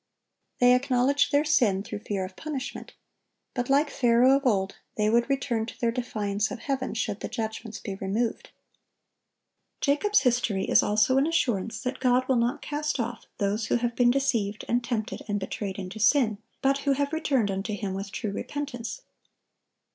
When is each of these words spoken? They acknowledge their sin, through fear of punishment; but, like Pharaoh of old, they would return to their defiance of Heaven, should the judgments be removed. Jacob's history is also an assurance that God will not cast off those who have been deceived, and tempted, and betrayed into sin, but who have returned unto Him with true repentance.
They 0.57 0.73
acknowledge 0.73 1.29
their 1.29 1.45
sin, 1.45 1.83
through 1.83 1.99
fear 1.99 2.25
of 2.25 2.35
punishment; 2.35 2.93
but, 3.53 3.69
like 3.69 3.91
Pharaoh 3.91 4.35
of 4.35 4.47
old, 4.47 4.77
they 4.97 5.11
would 5.11 5.29
return 5.29 5.67
to 5.67 5.79
their 5.79 5.91
defiance 5.91 6.49
of 6.49 6.57
Heaven, 6.61 6.95
should 6.95 7.19
the 7.19 7.27
judgments 7.27 7.79
be 7.79 7.93
removed. 7.93 8.49
Jacob's 9.79 10.21
history 10.21 10.65
is 10.67 10.81
also 10.81 11.19
an 11.19 11.27
assurance 11.27 11.81
that 11.83 11.99
God 11.99 12.27
will 12.27 12.37
not 12.37 12.63
cast 12.63 12.99
off 12.99 13.25
those 13.37 13.67
who 13.67 13.75
have 13.75 13.95
been 13.95 14.09
deceived, 14.09 14.65
and 14.67 14.83
tempted, 14.83 15.21
and 15.27 15.39
betrayed 15.39 15.77
into 15.77 15.99
sin, 15.99 16.39
but 16.63 16.79
who 16.79 16.93
have 16.93 17.13
returned 17.13 17.51
unto 17.51 17.75
Him 17.75 17.93
with 17.93 18.11
true 18.11 18.31
repentance. 18.31 19.03